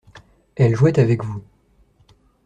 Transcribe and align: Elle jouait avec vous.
Elle 0.55 0.75
jouait 0.75 0.99
avec 0.99 1.23
vous. 1.23 1.43